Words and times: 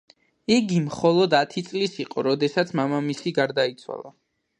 იგი 0.53 0.77
მხოლოდ 0.85 1.35
ათი 1.39 1.63
წლის 1.67 1.97
იყო, 2.03 2.23
როდესაც 2.29 2.73
მამამისი 2.81 3.35
გარდაიცვალა. 3.41 4.13